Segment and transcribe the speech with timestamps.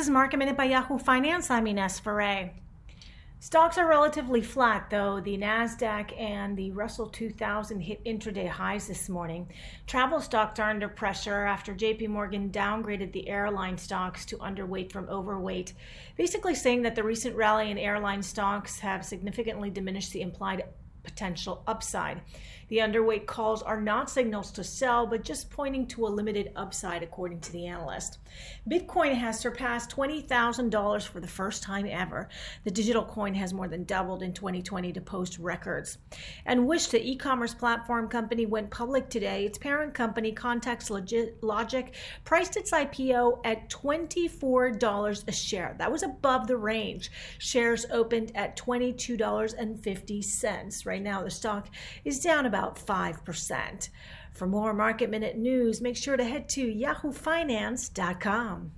[0.00, 1.50] is Market Minute by Yahoo Finance.
[1.50, 2.52] I'm Ines Ferre.
[3.38, 5.20] Stocks are relatively flat, though.
[5.20, 9.46] The NASDAQ and the Russell 2000 hit intraday highs this morning.
[9.86, 15.06] Travel stocks are under pressure after JP Morgan downgraded the airline stocks to underweight from
[15.10, 15.74] overweight,
[16.16, 20.64] basically saying that the recent rally in airline stocks have significantly diminished the implied
[21.02, 22.20] potential upside.
[22.70, 27.02] The underweight calls are not signals to sell, but just pointing to a limited upside,
[27.02, 28.18] according to the analyst.
[28.68, 32.28] Bitcoin has surpassed $20,000 for the first time ever.
[32.62, 35.98] The digital coin has more than doubled in 2020 to post records.
[36.46, 39.44] And Wish, the e commerce platform company, went public today.
[39.44, 45.74] Its parent company, Context Logic, priced its IPO at $24 a share.
[45.78, 47.10] That was above the range.
[47.38, 50.86] Shares opened at $22.50.
[50.90, 51.68] Right now, the stock
[52.04, 53.90] is down about about 5%.
[54.32, 58.72] For more market minute news, make sure to head to yahoofinance.com.